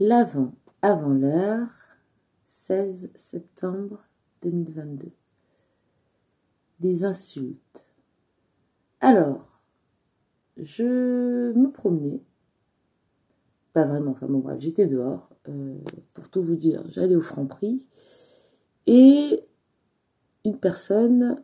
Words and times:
L'avant, 0.00 0.54
avant 0.80 1.12
l'heure, 1.12 1.66
16 2.46 3.10
septembre 3.16 4.06
2022. 4.42 5.10
Des 6.78 7.02
insultes. 7.02 7.84
Alors, 9.00 9.60
je 10.56 11.52
me 11.52 11.72
promenais, 11.72 12.22
pas 13.72 13.86
vraiment, 13.86 14.12
enfin 14.12 14.28
bon 14.28 14.38
bref, 14.38 14.60
j'étais 14.60 14.86
dehors, 14.86 15.30
euh, 15.48 15.76
pour 16.14 16.28
tout 16.28 16.44
vous 16.44 16.54
dire, 16.54 16.84
j'allais 16.90 17.16
au 17.16 17.20
franc 17.20 17.46
prix, 17.46 17.84
et 18.86 19.42
une 20.44 20.58
personne 20.58 21.42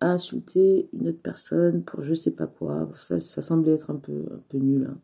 a 0.00 0.10
insulté 0.10 0.88
une 0.92 1.06
autre 1.06 1.22
personne 1.22 1.84
pour 1.84 2.02
je 2.02 2.14
sais 2.14 2.32
pas 2.32 2.48
quoi, 2.48 2.90
ça, 2.96 3.20
ça 3.20 3.42
semblait 3.42 3.74
être 3.74 3.90
un 3.90 3.96
peu, 3.96 4.24
un 4.32 4.42
peu 4.48 4.58
nul, 4.58 4.88
hein. 4.90 4.98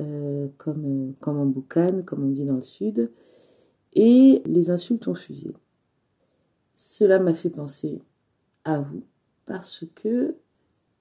Euh, 0.00 0.48
comme, 0.56 1.10
euh, 1.10 1.12
comme 1.20 1.38
en 1.38 1.44
boucan, 1.44 2.02
comme 2.06 2.24
on 2.24 2.30
dit 2.30 2.46
dans 2.46 2.56
le 2.56 2.62
sud, 2.62 3.10
et 3.92 4.42
les 4.46 4.70
insultes 4.70 5.06
ont 5.06 5.14
fusé. 5.14 5.52
Cela 6.76 7.18
m'a 7.18 7.34
fait 7.34 7.50
penser 7.50 8.00
à 8.64 8.80
vous, 8.80 9.04
parce 9.44 9.84
que 9.94 10.34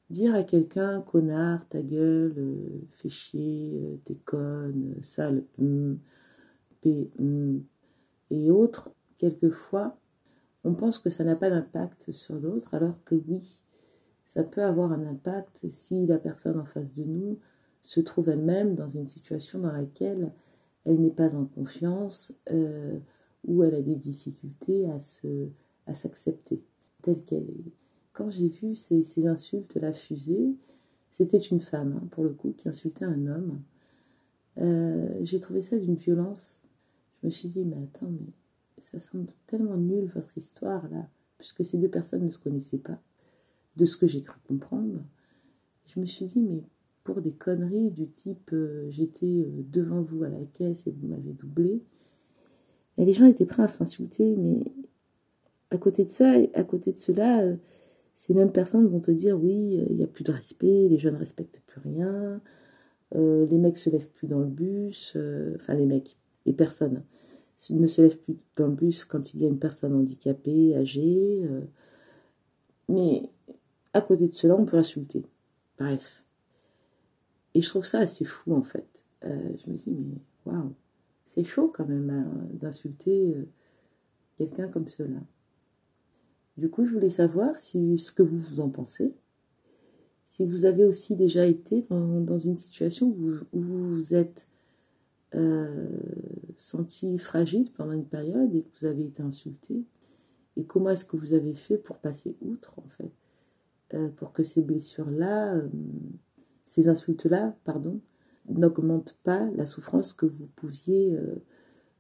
dire 0.10 0.36
à 0.36 0.44
quelqu'un 0.44 1.00
connard, 1.02 1.66
ta 1.70 1.82
gueule, 1.82 2.34
euh, 2.38 2.82
fais 2.92 3.08
chier, 3.08 4.02
t'es 4.04 4.16
conne, 4.26 4.96
sale, 5.02 5.46
hum, 5.58 5.98
et 8.30 8.52
autres, 8.52 8.92
quelquefois, 9.20 9.98
on 10.66 10.74
pense 10.74 11.00
que 11.00 11.10
ça 11.10 11.24
n'a 11.24 11.38
pas 11.38 11.50
d'impact 11.50 12.12
sur 12.12 12.36
l'autre, 12.36 12.74
alors 12.74 13.02
que 13.06 13.16
oui, 13.16 13.62
ça 14.26 14.44
peut 14.44 14.64
avoir 14.64 14.92
un 14.92 15.06
impact 15.06 15.66
si 15.70 16.06
la 16.06 16.18
personne 16.18 16.60
en 16.60 16.66
face 16.66 16.94
de 16.94 17.06
nous 17.06 17.40
se 17.84 18.00
trouve 18.00 18.30
elle-même 18.30 18.76
dans 18.76 18.88
une 18.88 19.08
situation 19.08 19.60
dans 19.60 19.72
laquelle 19.72 20.32
elle 20.86 21.00
n'est 21.00 21.10
pas 21.12 21.36
en 21.36 21.46
confiance, 21.46 22.34
euh, 22.52 22.98
où 23.46 23.64
elle 23.64 23.76
a 23.76 23.82
des 23.82 23.96
difficultés 23.96 24.90
à, 24.90 25.00
se, 25.00 25.48
à 25.88 25.94
s'accepter 25.94 26.62
telle 27.02 27.24
qu'elle 27.24 27.50
est. 27.50 27.72
Quand 28.14 28.30
j'ai 28.30 28.48
vu 28.48 28.76
ces, 28.76 29.04
ces 29.04 29.28
insultes 29.28 29.76
la 29.76 29.94
fusée, 29.94 30.56
c'était 31.12 31.40
une 31.40 31.62
femme, 31.62 32.00
hein, 32.02 32.08
pour 32.12 32.24
le 32.24 32.32
coup, 32.32 32.54
qui 32.58 32.68
insultait 32.68 33.06
un 33.06 33.28
homme. 33.28 33.62
Euh, 34.58 35.20
j'ai 35.24 35.40
trouvé 35.40 35.62
ça 35.62 35.78
d'une 35.78 35.96
violence. 35.96 36.58
Je 37.22 37.28
me 37.28 37.32
suis 37.32 37.50
dit, 37.50 37.64
mais 37.64 37.78
attends, 37.78 38.10
mais 38.10 38.34
ça 38.80 39.00
semble 39.00 39.28
tellement 39.48 39.78
nul 39.78 40.12
votre 40.14 40.38
histoire 40.38 40.88
là, 40.90 41.08
puisque 41.38 41.64
ces 41.64 41.78
deux 41.78 41.90
personnes 41.90 42.24
ne 42.24 42.30
se 42.30 42.40
connaissaient 42.40 42.78
pas, 42.78 43.00
de 43.78 43.86
ce 43.86 43.98
que 43.98 44.08
j'ai 44.08 44.22
cru 44.22 44.40
comprendre. 44.48 45.00
Je 45.88 46.00
me 46.00 46.06
suis 46.06 46.26
dit, 46.26 46.40
mais 46.40 46.64
pour 47.04 47.22
des 47.22 47.32
conneries 47.32 47.92
du 47.92 48.08
type 48.08 48.52
euh, 48.54 48.88
j'étais 48.90 49.26
euh, 49.26 49.64
devant 49.72 50.02
vous 50.02 50.24
à 50.24 50.30
la 50.30 50.44
caisse 50.54 50.86
et 50.88 50.92
vous 50.92 51.08
m'avez 51.08 51.34
doublé. 51.34 51.82
Les 52.98 53.14
gens 53.14 53.26
étaient 53.26 53.46
prêts 53.46 53.64
à 53.64 53.68
s'insulter, 53.68 54.36
mais 54.36 54.64
à 55.72 55.78
côté 55.78 56.04
de 56.04 56.10
ça, 56.10 56.34
à 56.54 56.64
côté 56.64 56.92
de 56.92 57.00
cela, 57.00 57.42
euh, 57.42 57.56
ces 58.16 58.34
mêmes 58.34 58.52
personnes 58.52 58.88
vont 58.88 59.00
te 59.00 59.12
dire 59.12 59.42
oui, 59.42 59.80
il 59.90 59.96
n'y 59.96 60.04
a 60.04 60.08
plus 60.08 60.24
de 60.24 60.32
respect, 60.32 60.88
les 60.88 60.98
jeunes 60.98 61.16
ne 61.16 61.20
respectent 61.20 61.60
plus 61.66 61.82
rien, 61.82 62.40
les 63.16 63.58
mecs 63.58 63.78
se 63.78 63.90
lèvent 63.90 64.10
plus 64.10 64.28
dans 64.28 64.40
le 64.40 64.46
bus, 64.46 65.18
enfin 65.56 65.74
les 65.74 65.88
mecs, 65.88 66.18
les 66.46 66.54
personnes 66.54 67.02
ne 67.72 67.88
se 67.88 68.04
lèvent 68.04 68.20
plus 68.20 68.38
dans 68.56 68.68
le 68.68 68.74
bus 68.74 69.06
quand 69.06 69.34
il 69.34 69.42
y 69.42 69.46
a 69.46 69.48
une 69.48 69.58
personne 69.58 69.96
handicapée, 69.96 70.76
âgée. 70.76 71.42
mais 72.88 73.24
à 73.94 74.02
côté 74.02 74.28
de 74.28 74.34
cela, 74.34 74.56
on 74.56 74.66
peut 74.66 74.78
insulter. 74.78 75.26
Bref. 75.80 76.22
Et 77.54 77.62
je 77.62 77.70
trouve 77.70 77.86
ça 77.86 78.00
assez 78.00 78.26
fou 78.26 78.54
en 78.54 78.64
fait. 78.64 79.04
Euh, 79.26 79.50
je 79.58 79.72
me 79.72 79.78
dis, 79.78 79.92
mais 79.92 80.18
waouh, 80.46 80.74
c'est 81.28 81.44
chaud 81.44 81.72
quand 81.74 81.88
même 81.88 82.10
hein, 82.10 82.48
d'insulter 82.54 83.34
euh, 83.36 83.48
quelqu'un 84.38 84.68
comme 84.68 84.88
cela. 84.88 85.20
Du 86.58 86.70
coup, 86.70 86.86
je 86.86 86.94
voulais 86.94 87.10
savoir 87.10 87.60
ce 87.60 88.12
que 88.12 88.24
vous, 88.24 88.40
vous 88.40 88.60
en 88.60 88.70
pensez. 88.70 89.14
Si 90.28 90.46
vous 90.46 90.66
avez 90.66 90.86
aussi 90.86 91.16
déjà 91.16 91.46
été 91.46 91.86
dans, 91.90 92.40
une 92.40 92.58
situation 92.58 93.08
où, 93.08 93.34
vous 93.54 93.96
vous 93.96 94.16
êtes 94.16 94.48
euh, 95.36 95.88
senti 96.58 97.18
fragile 97.18 97.70
pendant 97.72 97.94
une 97.94 98.06
période 98.06 98.54
et 98.56 98.64
que 98.64 98.80
vous 98.80 98.86
avez 98.86 99.04
été 99.04 99.22
insulté. 99.22 99.84
Et 100.58 100.64
comment 100.64 100.90
est-ce 100.90 101.06
que 101.06 101.18
vous 101.18 101.34
avez 101.34 101.54
fait 101.54 101.78
pour 101.78 101.98
passer 101.98 102.36
outre, 102.42 102.74
en 102.78 102.84
fait, 102.84 104.10
pour 104.18 104.32
que 104.34 104.44
ces 104.44 104.62
blessures-là 104.62 105.62
ces 106.72 106.88
insultes-là, 106.88 107.54
pardon, 107.66 108.00
n'augmentent 108.48 109.18
pas 109.24 109.46
la 109.58 109.66
souffrance 109.66 110.14
que 110.14 110.26
vous 110.26 110.48
pouviez 110.56 111.14
euh, 111.14 111.36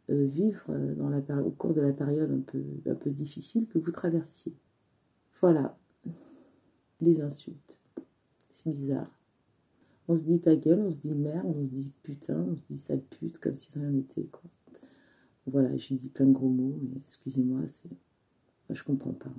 euh, 0.09 0.25
vivre 0.25 0.63
euh, 0.69 1.41
au 1.43 1.49
cours 1.49 1.73
de 1.73 1.81
la 1.81 1.91
période 1.91 2.31
un 2.31 2.93
peu, 2.93 3.09
difficile 3.09 3.67
que 3.67 3.77
vous 3.77 3.91
traversiez. 3.91 4.53
Voilà, 5.41 5.77
les 7.01 7.19
insultes. 7.19 7.75
C'est 8.49 8.69
bizarre. 8.69 9.11
On 10.07 10.15
se 10.15 10.23
dit 10.23 10.39
ta 10.39 10.55
gueule, 10.55 10.79
on 10.79 10.91
se 10.91 10.99
dit 10.99 11.15
merde, 11.15 11.53
on 11.53 11.65
se 11.65 11.69
dit 11.69 11.91
putain, 12.01 12.39
on 12.39 12.55
se 12.55 12.63
dit 12.69 12.79
sale 12.79 13.01
pute, 13.01 13.39
comme 13.39 13.57
si 13.57 13.71
rien 13.73 13.89
n'était, 13.89 14.23
quoi. 14.23 14.49
Voilà, 15.47 15.75
j'ai 15.75 15.95
dit 15.95 16.07
plein 16.07 16.27
de 16.27 16.31
gros 16.33 16.47
mots, 16.47 16.79
mais 16.81 16.97
excusez-moi, 17.01 17.59
c'est... 17.67 17.89
Moi, 17.89 18.75
je 18.75 18.83
comprends 18.83 19.11
pas. 19.11 19.31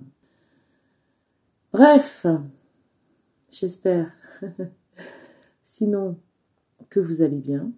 Bref, 1.72 2.26
j'espère 3.48 4.12
Sinon, 5.82 6.14
que 6.90 7.00
vous 7.00 7.22
allez 7.22 7.40
bien. 7.40 7.72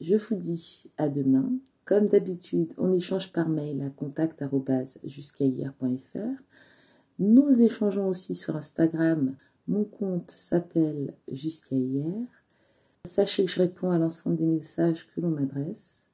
Je 0.00 0.14
vous 0.14 0.36
dis 0.36 0.88
à 0.96 1.08
demain. 1.08 1.50
Comme 1.84 2.06
d'habitude, 2.06 2.72
on 2.78 2.92
échange 2.92 3.32
par 3.32 3.48
mail 3.48 3.82
à 3.82 3.90
contact.jusqu'à-hier.fr. 3.90 6.42
Nous 7.18 7.60
échangeons 7.60 8.06
aussi 8.06 8.36
sur 8.36 8.54
Instagram. 8.54 9.34
Mon 9.66 9.82
compte 9.82 10.30
s'appelle 10.30 11.14
Jusqu'à 11.26 11.74
hier. 11.74 12.24
Sachez 13.04 13.46
que 13.46 13.50
je 13.50 13.58
réponds 13.58 13.90
à 13.90 13.98
l'ensemble 13.98 14.36
des 14.36 14.46
messages 14.46 15.08
que 15.08 15.20
l'on 15.20 15.30
m'adresse. 15.30 16.04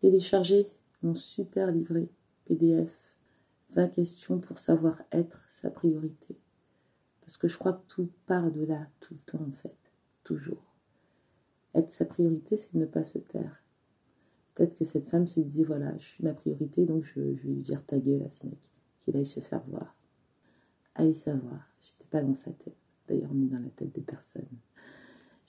Téléchargez 0.00 0.68
mon 1.00 1.14
super 1.14 1.70
livret 1.70 2.08
PDF 2.46 2.90
20 3.76 3.86
questions 3.86 4.40
pour 4.40 4.58
savoir 4.58 5.00
être 5.12 5.40
sa 5.62 5.70
priorité. 5.70 6.40
Parce 7.30 7.38
que 7.38 7.46
je 7.46 7.58
crois 7.58 7.74
que 7.74 7.86
tout 7.86 8.10
part 8.26 8.50
de 8.50 8.64
là, 8.64 8.88
tout 8.98 9.14
le 9.14 9.20
temps 9.20 9.44
en 9.46 9.52
fait, 9.52 9.76
toujours. 10.24 10.74
Être 11.76 11.92
sa 11.92 12.04
priorité, 12.04 12.56
c'est 12.56 12.74
de 12.74 12.80
ne 12.80 12.86
pas 12.86 13.04
se 13.04 13.18
taire. 13.18 13.62
Peut-être 14.56 14.76
que 14.76 14.84
cette 14.84 15.08
femme 15.08 15.28
se 15.28 15.38
disait, 15.38 15.62
voilà, 15.62 15.96
je 15.98 16.06
suis 16.06 16.24
ma 16.24 16.34
priorité, 16.34 16.86
donc 16.86 17.04
je, 17.04 17.12
je 17.36 17.46
vais 17.46 17.54
lui 17.54 17.60
dire 17.60 17.86
ta 17.86 18.00
gueule 18.00 18.24
à 18.24 18.30
ce 18.30 18.44
mec, 18.44 18.58
qu'il 18.98 19.16
aille 19.16 19.26
se 19.26 19.38
faire 19.38 19.62
voir. 19.68 19.94
Allez 20.96 21.14
savoir, 21.14 21.68
j'étais 21.80 22.10
pas 22.10 22.20
dans 22.20 22.34
sa 22.34 22.50
tête. 22.50 22.74
D'ailleurs, 23.06 23.30
on 23.32 23.42
est 23.42 23.48
dans 23.48 23.62
la 23.62 23.70
tête 23.70 23.94
des 23.94 24.00
personnes. 24.00 24.42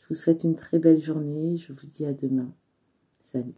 Je 0.04 0.08
vous 0.08 0.16
souhaite 0.16 0.44
une 0.44 0.56
très 0.56 0.78
belle 0.78 1.02
journée, 1.02 1.58
je 1.58 1.74
vous 1.74 1.88
dis 1.88 2.06
à 2.06 2.14
demain. 2.14 2.54
Salut. 3.24 3.56